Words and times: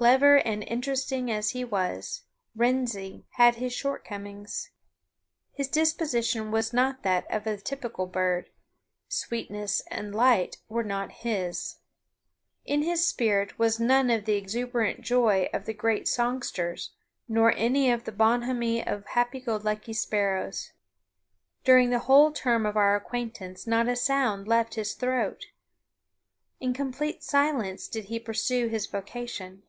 Clever 0.00 0.36
and 0.36 0.64
interesting 0.64 1.30
as 1.30 1.50
he 1.50 1.62
was, 1.62 2.22
Wrensie 2.56 3.26
had 3.32 3.56
his 3.56 3.74
shortcomings. 3.74 4.70
His 5.52 5.68
disposition 5.68 6.50
was 6.50 6.72
not 6.72 7.02
that 7.02 7.30
of 7.30 7.44
the 7.44 7.58
typical 7.58 8.06
bird: 8.06 8.48
"Sweetness 9.08 9.82
and 9.90 10.14
light" 10.14 10.56
were 10.70 10.84
not 10.84 11.12
his. 11.12 11.80
In 12.64 12.80
his 12.80 13.06
spirit 13.06 13.58
was 13.58 13.78
none 13.78 14.08
of 14.08 14.24
the 14.24 14.36
exuberant 14.36 15.02
joy 15.02 15.50
of 15.52 15.66
the 15.66 15.74
great 15.74 16.08
songsters, 16.08 16.92
nor 17.28 17.52
any 17.54 17.90
of 17.90 18.04
the 18.04 18.12
bonhommie 18.12 18.82
of 18.82 19.04
happy 19.08 19.40
go 19.40 19.56
lucky 19.56 19.92
sparrows. 19.92 20.72
During 21.62 21.90
the 21.90 21.98
whole 22.08 22.32
term 22.32 22.64
of 22.64 22.74
our 22.74 22.96
acquaintance 22.96 23.66
not 23.66 23.86
a 23.86 23.96
sound 23.96 24.48
left 24.48 24.76
his 24.76 24.94
throat! 24.94 25.44
In 26.58 26.72
complete 26.72 27.22
silence 27.22 27.86
did 27.86 28.06
he 28.06 28.18
pursue 28.18 28.68
his 28.68 28.86
vocation. 28.86 29.62